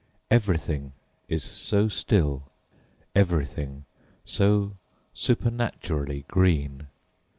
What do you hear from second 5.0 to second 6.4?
supernaturally